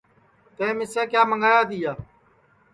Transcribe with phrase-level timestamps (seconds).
[0.55, 1.93] تیئں مِسے کیا منٚگوایا تیا